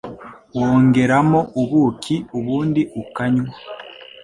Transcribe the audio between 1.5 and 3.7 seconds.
ubuki ubundi ukanywa.